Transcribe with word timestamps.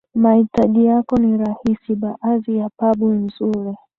mahitaji 0.15 0.85
yako 0.85 1.17
ni 1.17 1.37
rahisi 1.37 1.95
baadhi 1.95 2.57
ya 2.57 2.69
pub 2.77 3.03
nzuri 3.03 3.77